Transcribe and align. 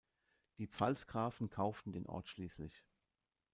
Die 0.57 0.65
Pfalzgrafen 0.65 1.51
kauften 1.51 1.91
den 1.91 2.07
Ort 2.07 2.27
schließlich. 2.27 2.83